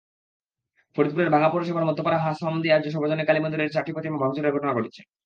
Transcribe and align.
ফরিদপুরের 0.95 1.31
ভাঙ্গা 1.33 1.49
পৌরসভার 1.49 1.87
মধ্যপাড়া 1.89 2.19
হাসামদিয়া 2.19 2.77
সর্বজনীন 2.85 3.27
কালীমন্দিরের 3.27 3.73
চারটি 3.73 3.91
প্রতিমা 3.93 4.17
ভাঙচুরের 4.17 4.53
ঘটনা 4.55 4.71
ঘটেছে। 4.73 5.01